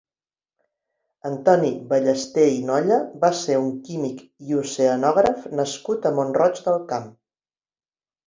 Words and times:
Antoni 1.31 1.67
Ballester 1.91 2.45
i 2.53 2.63
Nolla 2.69 2.97
va 3.25 3.31
ser 3.41 3.59
un 3.65 3.69
químic 3.89 4.23
i 4.51 4.57
oceanògraf 4.61 5.45
nascut 5.61 6.07
a 6.07 6.13
Mont-roig 6.21 6.63
del 6.69 6.81
Camp. 6.93 7.13